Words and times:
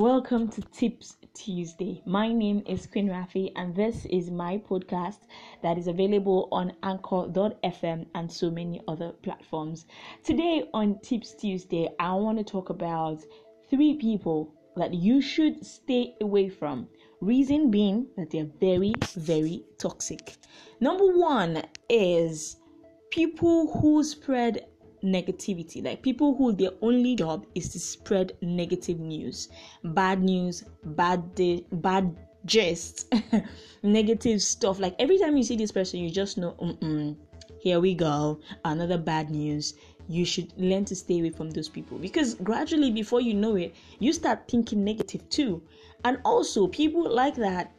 Welcome 0.00 0.48
to 0.52 0.62
Tips 0.62 1.18
Tuesday. 1.34 2.00
My 2.06 2.32
name 2.32 2.62
is 2.66 2.86
Queen 2.86 3.08
Rafi, 3.08 3.52
and 3.54 3.76
this 3.76 4.06
is 4.06 4.30
my 4.30 4.56
podcast 4.56 5.18
that 5.62 5.76
is 5.76 5.88
available 5.88 6.48
on 6.50 6.72
Anchor.fm 6.82 8.06
and 8.14 8.32
so 8.32 8.50
many 8.50 8.80
other 8.88 9.12
platforms. 9.22 9.84
Today 10.24 10.64
on 10.72 10.98
Tips 11.00 11.34
Tuesday, 11.34 11.90
I 12.00 12.14
want 12.14 12.38
to 12.38 12.44
talk 12.44 12.70
about 12.70 13.18
three 13.68 13.98
people 13.98 14.54
that 14.74 14.94
you 14.94 15.20
should 15.20 15.66
stay 15.66 16.14
away 16.22 16.48
from. 16.48 16.88
Reason 17.20 17.70
being 17.70 18.06
that 18.16 18.30
they're 18.30 18.48
very, 18.58 18.94
very 19.16 19.66
toxic. 19.76 20.38
Number 20.80 21.08
one 21.08 21.62
is 21.90 22.56
people 23.10 23.70
who 23.78 24.02
spread 24.02 24.64
negativity. 25.02 25.84
Like 25.84 26.02
people 26.02 26.34
who 26.34 26.52
their 26.52 26.70
only 26.82 27.14
job 27.16 27.46
is 27.54 27.68
to 27.70 27.80
spread 27.80 28.32
negative 28.42 28.98
news 28.98 29.48
bad 29.84 30.22
news 30.22 30.64
bad 30.84 31.34
day, 31.34 31.64
bad 31.72 32.16
gist 32.44 33.12
negative 33.82 34.42
stuff. 34.42 34.78
Like 34.78 34.94
every 34.98 35.18
time 35.18 35.36
you 35.36 35.42
see 35.42 35.56
this 35.56 35.72
person 35.72 36.00
you 36.00 36.10
just 36.10 36.38
know 36.38 36.52
Mm-mm, 36.60 37.16
here 37.60 37.80
we 37.80 37.94
go 37.94 38.40
another 38.64 38.98
bad 38.98 39.30
news. 39.30 39.74
You 40.08 40.24
should 40.24 40.52
learn 40.56 40.84
to 40.86 40.96
stay 40.96 41.20
away 41.20 41.30
from 41.30 41.50
those 41.50 41.68
people. 41.68 41.96
Because 41.98 42.34
gradually 42.34 42.90
before 42.90 43.20
you 43.20 43.34
know 43.34 43.56
it 43.56 43.74
you 43.98 44.12
start 44.12 44.48
thinking 44.48 44.84
negative 44.84 45.28
too. 45.28 45.62
And 46.04 46.18
also 46.24 46.66
people 46.66 47.08
like 47.08 47.36
that 47.36 47.72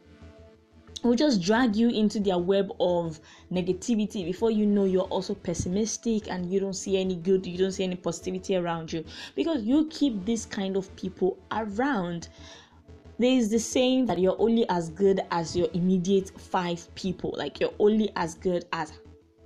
will 1.08 1.16
just 1.16 1.42
drag 1.42 1.74
you 1.74 1.88
into 1.88 2.20
their 2.20 2.38
web 2.38 2.72
of 2.78 3.20
negativity 3.50 4.24
before 4.24 4.50
you 4.50 4.64
know 4.66 4.84
you're 4.84 5.02
also 5.04 5.34
pessimistic 5.34 6.30
and 6.30 6.52
you 6.52 6.60
don't 6.60 6.74
see 6.74 6.96
any 6.96 7.16
good 7.16 7.44
you 7.44 7.58
don't 7.58 7.72
see 7.72 7.84
any 7.84 7.96
positivity 7.96 8.56
around 8.56 8.92
you. 8.92 9.04
Because 9.34 9.64
you 9.64 9.88
keep 9.90 10.24
this 10.24 10.46
kind 10.46 10.76
of 10.76 10.94
people 10.96 11.38
around. 11.50 12.28
There 13.18 13.30
is 13.30 13.50
the 13.50 13.58
saying 13.58 14.06
that 14.06 14.18
you're 14.18 14.40
only 14.40 14.68
as 14.68 14.88
good 14.90 15.20
as 15.30 15.56
your 15.56 15.68
immediate 15.74 16.30
five 16.40 16.92
people. 16.94 17.34
Like 17.36 17.60
you're 17.60 17.74
only 17.78 18.10
as 18.16 18.34
good 18.34 18.64
as 18.72 18.92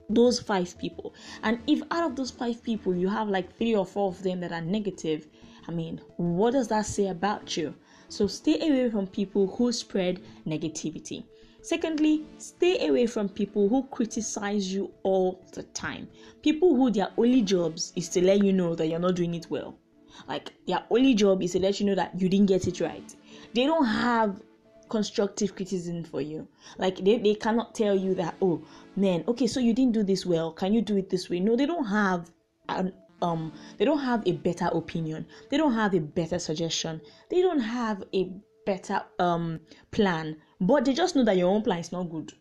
those 0.08 0.38
five 0.38 0.78
people. 0.78 1.14
And 1.42 1.58
if 1.66 1.82
out 1.90 2.04
of 2.04 2.16
those 2.16 2.30
five 2.30 2.62
people 2.62 2.94
you 2.94 3.08
have 3.08 3.28
like 3.28 3.56
three 3.56 3.74
or 3.74 3.86
four 3.86 4.08
of 4.08 4.22
them 4.22 4.40
that 4.40 4.52
are 4.52 4.60
negative 4.60 5.26
i 5.68 5.72
mean 5.72 6.00
what 6.16 6.52
does 6.52 6.68
that 6.68 6.86
say 6.86 7.08
about 7.08 7.56
you? 7.56 7.74
So 8.08 8.26
stay 8.28 8.56
away 8.60 8.88
from 8.90 9.06
people 9.08 9.48
who 9.48 9.72
spread 9.72 10.20
negativity 10.46 11.24
Secondly, 11.66 12.24
stay 12.38 12.86
away 12.86 13.06
from 13.06 13.28
people 13.28 13.68
who 13.68 13.82
criticize 13.90 14.72
you 14.72 14.88
all 15.02 15.40
the 15.52 15.64
time. 15.64 16.08
People 16.40 16.76
who 16.76 16.92
their 16.92 17.10
only 17.18 17.42
jobs 17.42 17.92
is 17.96 18.08
to 18.10 18.24
let 18.24 18.44
you 18.44 18.52
know 18.52 18.76
that 18.76 18.86
you're 18.86 19.00
not 19.00 19.16
doing 19.16 19.34
it 19.34 19.50
well. 19.50 19.76
Like 20.28 20.52
their 20.68 20.84
only 20.90 21.12
job 21.14 21.42
is 21.42 21.50
to 21.54 21.58
let 21.58 21.80
you 21.80 21.86
know 21.86 21.96
that 21.96 22.20
you 22.20 22.28
didn't 22.28 22.46
get 22.46 22.68
it 22.68 22.80
right. 22.80 23.12
They 23.52 23.64
don't 23.66 23.84
have 23.84 24.40
constructive 24.88 25.56
criticism 25.56 26.04
for 26.04 26.20
you. 26.20 26.46
Like 26.78 26.98
they, 27.04 27.18
they 27.18 27.34
cannot 27.34 27.74
tell 27.74 27.96
you 27.96 28.14
that, 28.14 28.36
oh 28.40 28.62
man, 28.94 29.24
okay, 29.26 29.48
so 29.48 29.58
you 29.58 29.74
didn't 29.74 29.94
do 29.94 30.04
this 30.04 30.24
well. 30.24 30.52
Can 30.52 30.72
you 30.72 30.82
do 30.82 30.96
it 30.96 31.10
this 31.10 31.28
way? 31.28 31.40
No, 31.40 31.56
they 31.56 31.66
don't 31.66 31.86
have 31.86 32.30
an 32.68 32.92
um 33.22 33.52
they 33.76 33.84
don't 33.84 34.04
have 34.04 34.22
a 34.24 34.32
better 34.34 34.66
opinion. 34.66 35.26
They 35.50 35.56
don't 35.56 35.74
have 35.74 35.94
a 35.94 36.00
better 36.00 36.38
suggestion. 36.38 37.00
They 37.28 37.42
don't 37.42 37.58
have 37.58 38.04
a 38.14 38.30
better 38.66 39.02
um 39.18 39.60
plan. 39.90 40.36
But 40.60 40.84
they 40.84 40.92
just 40.92 41.16
know 41.16 41.24
that 41.24 41.38
your 41.38 41.48
own 41.48 41.62
plan 41.62 41.78
is 41.78 41.92
not 41.92 42.10
good. 42.10 42.34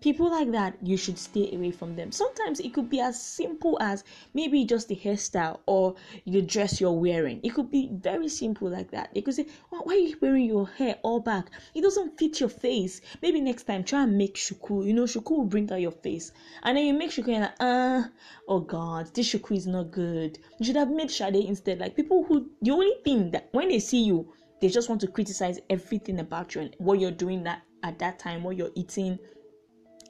People 0.00 0.30
like 0.30 0.50
that 0.52 0.78
you 0.82 0.96
should 0.96 1.18
stay 1.18 1.54
away 1.54 1.70
from 1.70 1.94
them. 1.94 2.10
Sometimes 2.10 2.58
it 2.58 2.72
could 2.72 2.88
be 2.88 3.00
as 3.00 3.20
simple 3.22 3.76
as 3.82 4.02
maybe 4.32 4.64
just 4.64 4.88
the 4.88 4.96
hairstyle 4.96 5.58
or 5.66 5.94
the 6.26 6.40
dress 6.40 6.80
you're 6.80 6.92
wearing. 6.92 7.38
It 7.42 7.50
could 7.50 7.70
be 7.70 7.90
very 7.92 8.28
simple 8.28 8.70
like 8.70 8.90
that. 8.92 9.10
They 9.12 9.20
could 9.20 9.34
say 9.34 9.46
well, 9.70 9.82
why 9.84 9.94
are 9.94 9.98
you 9.98 10.16
wearing 10.22 10.46
your 10.46 10.66
hair 10.68 10.96
all 11.02 11.20
back? 11.20 11.50
It 11.74 11.82
doesn't 11.82 12.18
fit 12.18 12.40
your 12.40 12.48
face. 12.48 13.02
Maybe 13.20 13.42
next 13.42 13.64
time 13.64 13.84
try 13.84 14.04
and 14.04 14.16
make 14.16 14.36
shuku. 14.36 14.86
You 14.86 14.94
know 14.94 15.04
shuku 15.04 15.30
will 15.30 15.44
bring 15.44 15.70
out 15.70 15.82
your 15.82 15.90
face. 15.92 16.32
And 16.62 16.78
then 16.78 16.86
you 16.86 16.94
make 16.94 17.10
shuku 17.10 17.34
and 17.34 17.42
like 17.42 17.56
uh 17.60 18.04
oh 18.48 18.60
god 18.60 19.12
this 19.14 19.30
shuku 19.30 19.54
is 19.56 19.66
not 19.66 19.90
good. 19.90 20.38
You 20.58 20.64
should 20.64 20.76
have 20.76 20.90
made 20.90 21.10
shade 21.10 21.36
instead. 21.36 21.78
Like 21.78 21.94
people 21.94 22.24
who 22.24 22.50
the 22.62 22.70
only 22.70 22.94
thing 23.04 23.32
that 23.32 23.48
when 23.52 23.68
they 23.68 23.80
see 23.80 24.04
you 24.04 24.32
they 24.60 24.68
just 24.68 24.88
want 24.88 25.00
to 25.02 25.06
criticize 25.06 25.58
everything 25.68 26.20
about 26.20 26.54
you 26.54 26.62
and 26.62 26.76
what 26.78 27.00
you're 27.00 27.10
doing 27.10 27.42
that 27.44 27.62
at 27.82 27.98
that 27.98 28.18
time, 28.18 28.42
what 28.42 28.56
you're 28.56 28.70
eating, 28.74 29.18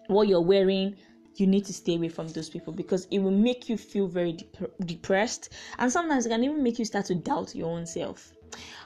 what 0.08 0.28
you're 0.28 0.40
wearing. 0.40 0.96
You 1.36 1.46
need 1.46 1.64
to 1.66 1.72
stay 1.72 1.96
away 1.96 2.08
from 2.08 2.28
those 2.28 2.50
people 2.50 2.72
because 2.72 3.06
it 3.10 3.20
will 3.20 3.30
make 3.30 3.68
you 3.68 3.78
feel 3.78 4.08
very 4.08 4.32
dep- 4.32 4.72
depressed, 4.84 5.52
and 5.78 5.90
sometimes 5.90 6.26
it 6.26 6.30
can 6.30 6.44
even 6.44 6.62
make 6.62 6.78
you 6.78 6.84
start 6.84 7.06
to 7.06 7.14
doubt 7.14 7.54
your 7.54 7.70
own 7.70 7.86
self. 7.86 8.32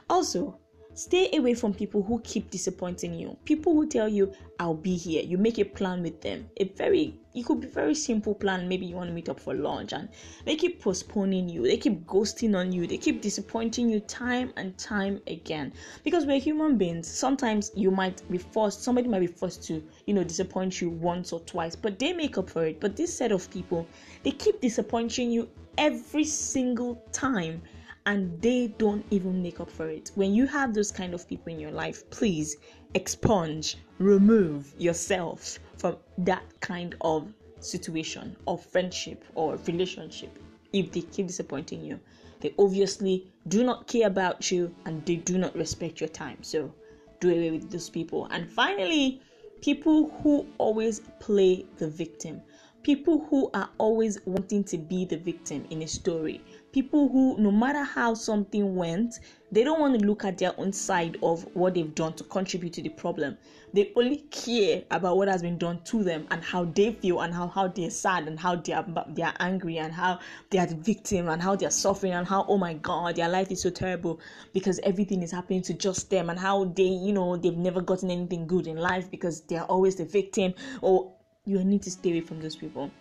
Also, 0.09 0.59
Stay 0.97 1.29
away 1.35 1.53
from 1.53 1.73
people 1.73 2.01
who 2.01 2.21
keep 2.21 2.49
disappointing 2.49 3.13
you. 3.13 3.35
People 3.43 3.73
who 3.73 3.85
tell 3.85 4.07
you, 4.07 4.31
I'll 4.61 4.73
be 4.73 4.95
here. 4.95 5.21
You 5.21 5.37
make 5.37 5.59
a 5.59 5.65
plan 5.65 6.01
with 6.01 6.21
them. 6.21 6.49
A 6.55 6.69
very, 6.69 7.19
it 7.33 7.45
could 7.45 7.59
be 7.59 7.67
very 7.67 7.93
simple 7.93 8.33
plan. 8.33 8.69
Maybe 8.69 8.85
you 8.85 8.95
want 8.95 9.09
to 9.09 9.13
meet 9.13 9.27
up 9.27 9.37
for 9.37 9.53
lunch 9.53 9.91
and 9.91 10.07
they 10.45 10.55
keep 10.55 10.81
postponing 10.81 11.49
you. 11.49 11.63
They 11.63 11.75
keep 11.75 12.07
ghosting 12.07 12.55
on 12.57 12.71
you. 12.71 12.87
They 12.87 12.95
keep 12.97 13.21
disappointing 13.21 13.89
you 13.89 13.99
time 13.99 14.53
and 14.55 14.77
time 14.77 15.19
again. 15.27 15.73
Because 16.05 16.25
we're 16.25 16.39
human 16.39 16.77
beings. 16.77 17.09
Sometimes 17.09 17.71
you 17.75 17.91
might 17.91 18.21
be 18.31 18.37
forced, 18.37 18.81
somebody 18.81 19.09
might 19.09 19.19
be 19.19 19.27
forced 19.27 19.65
to, 19.65 19.83
you 20.05 20.13
know, 20.13 20.23
disappoint 20.23 20.79
you 20.79 20.89
once 20.89 21.33
or 21.33 21.41
twice, 21.41 21.75
but 21.75 21.99
they 21.99 22.13
make 22.13 22.37
up 22.37 22.49
for 22.49 22.67
it. 22.67 22.79
But 22.79 22.95
this 22.95 23.13
set 23.13 23.33
of 23.33 23.51
people, 23.51 23.85
they 24.23 24.31
keep 24.31 24.61
disappointing 24.61 25.29
you 25.29 25.49
every 25.77 26.23
single 26.23 27.03
time 27.11 27.61
and 28.05 28.39
they 28.41 28.67
don't 28.77 29.05
even 29.09 29.41
make 29.41 29.59
up 29.59 29.69
for 29.69 29.89
it. 29.89 30.11
When 30.15 30.33
you 30.33 30.45
have 30.47 30.73
those 30.73 30.91
kind 30.91 31.13
of 31.13 31.27
people 31.27 31.51
in 31.51 31.59
your 31.59 31.71
life, 31.71 32.07
please 32.09 32.57
expunge, 32.93 33.77
remove 33.97 34.73
yourself 34.77 35.59
from 35.77 35.97
that 36.19 36.43
kind 36.59 36.95
of 37.01 37.33
situation 37.59 38.35
or 38.45 38.57
friendship 38.57 39.25
or 39.33 39.57
relationship 39.67 40.37
if 40.71 40.91
they 40.91 41.01
keep 41.01 41.27
disappointing 41.27 41.83
you. 41.83 41.99
They 42.41 42.53
obviously 42.59 43.31
do 43.47 43.63
not 43.63 43.87
care 43.87 44.07
about 44.07 44.51
you 44.51 44.73
and 44.85 45.03
they 45.05 45.15
do 45.15 45.37
not 45.37 45.55
respect 45.55 45.99
your 45.99 46.09
time. 46.09 46.43
So 46.43 46.73
do 47.19 47.29
away 47.29 47.51
with 47.51 47.71
those 47.71 47.89
people. 47.89 48.27
And 48.29 48.47
finally, 48.49 49.21
people 49.61 50.11
who 50.21 50.45
always 50.59 50.99
play 51.19 51.65
the 51.77 51.87
victim 51.87 52.41
people 52.85 53.25
who 53.31 53.49
are 53.55 53.67
always 53.79 54.19
wanting 54.27 54.63
to 54.63 54.77
be 54.77 55.05
the 55.05 55.17
victim 55.17 55.65
in 55.71 55.81
a 55.81 55.87
story 55.87 56.39
people 56.75 57.07
who 57.07 57.37
no 57.37 57.49
matter 57.49 57.85
how 57.85 58.13
something 58.13 58.75
went 58.75 59.21
they 59.49 59.63
don't 59.63 59.79
want 59.79 59.97
to 59.97 60.05
look 60.05 60.25
at 60.25 60.37
their 60.37 60.53
own 60.59 60.73
side 60.73 61.17
of 61.23 61.43
what 61.55 61.73
they've 61.73 61.95
done 61.95 62.11
to 62.11 62.25
contribute 62.25 62.73
to 62.73 62.81
the 62.81 62.89
problem. 62.89 63.37
They 63.73 63.93
only 63.95 64.17
care 64.29 64.83
about 64.91 65.15
what 65.15 65.29
has 65.29 65.41
been 65.41 65.57
done 65.57 65.79
to 65.85 66.03
them 66.03 66.27
and 66.31 66.43
how 66.43 66.65
they 66.65 66.91
feel 66.91 67.21
and 67.21 67.33
how, 67.33 67.47
how 67.47 67.69
they're 67.69 67.89
sad 67.89 68.27
and 68.27 68.37
how 68.37 68.57
they're 68.57 68.83
they're 69.11 69.33
angry 69.39 69.77
and 69.77 69.93
how 69.93 70.19
they 70.49 70.57
are 70.57 70.65
the 70.65 70.75
victim 70.75 71.29
and 71.29 71.41
how 71.41 71.55
they're 71.55 71.71
suffering 71.71 72.11
and 72.11 72.27
how 72.27 72.45
oh 72.49 72.57
my 72.57 72.73
god 72.73 73.15
their 73.15 73.29
life 73.29 73.49
is 73.51 73.61
so 73.61 73.69
terrible 73.69 74.19
because 74.51 74.77
everything 74.83 75.23
is 75.23 75.31
happening 75.31 75.61
to 75.61 75.73
just 75.73 76.09
them 76.09 76.29
and 76.29 76.37
how 76.37 76.65
they 76.65 76.83
you 76.83 77.13
know 77.13 77.37
they've 77.37 77.55
never 77.55 77.79
gotten 77.79 78.11
anything 78.11 78.45
good 78.45 78.67
in 78.67 78.75
life 78.75 79.09
because 79.09 79.39
they're 79.43 79.63
always 79.63 79.95
the 79.95 80.03
victim 80.03 80.53
or 80.81 81.13
you 81.45 81.63
need 81.63 81.83
to 81.83 81.91
stay 81.91 82.09
away 82.09 82.21
from 82.21 82.41
those 82.41 82.57
people. 82.57 82.91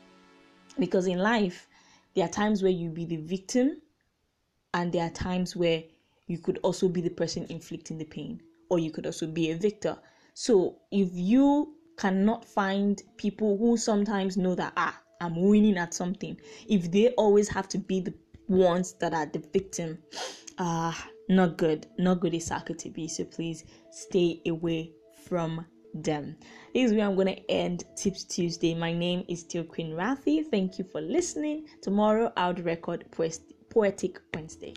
Because 0.78 1.08
in 1.08 1.18
life 1.18 1.66
there 2.14 2.24
are 2.24 2.28
times 2.30 2.62
where 2.62 2.72
you 2.72 2.90
be 2.90 3.04
the 3.04 3.16
victim 3.16 3.80
and 4.72 4.92
there 4.92 5.06
are 5.06 5.10
times 5.10 5.54
where 5.56 5.82
you 6.26 6.38
could 6.38 6.58
also 6.62 6.88
be 6.88 7.00
the 7.00 7.10
person 7.10 7.46
inflicting 7.48 7.98
the 7.98 8.04
pain 8.04 8.40
or 8.70 8.78
you 8.78 8.90
could 8.90 9.06
also 9.06 9.26
be 9.26 9.50
a 9.50 9.56
victor. 9.56 9.96
So 10.34 10.76
if 10.90 11.10
you 11.12 11.74
cannot 11.96 12.44
find 12.44 13.00
people 13.16 13.56
who 13.56 13.76
sometimes 13.76 14.36
know 14.36 14.54
that 14.56 14.72
ah 14.76 15.00
i'm 15.20 15.40
winning 15.40 15.78
at 15.78 15.94
something 15.94 16.36
if 16.68 16.90
they 16.90 17.08
always 17.10 17.48
have 17.48 17.68
to 17.68 17.78
be 17.78 18.00
the 18.00 18.12
ones 18.48 18.94
that 18.94 19.14
are 19.14 19.26
the 19.26 19.38
victim 19.52 19.96
ah 20.58 21.08
not 21.28 21.56
good. 21.56 21.86
Not 21.98 22.20
good 22.20 22.34
is 22.34 22.50
to 22.50 22.90
be 22.90 23.08
so 23.08 23.24
please 23.24 23.64
stay 23.90 24.40
away 24.46 24.92
from 25.24 25.64
them. 25.94 26.36
This 26.74 26.90
is 26.90 26.96
where 26.96 27.06
I'm 27.06 27.14
going 27.14 27.28
to 27.28 27.50
end 27.50 27.84
Tips 27.96 28.24
Tuesday. 28.24 28.74
My 28.74 28.92
name 28.92 29.24
is 29.28 29.40
still 29.40 29.64
Queen 29.64 29.92
Rafi. 29.92 30.44
Thank 30.50 30.78
you 30.78 30.84
for 30.84 31.00
listening. 31.00 31.68
Tomorrow 31.82 32.32
I'll 32.36 32.54
record 32.54 33.04
Poetic 33.70 34.20
Wednesday. 34.34 34.74